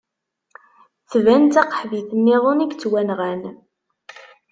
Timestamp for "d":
1.47-1.51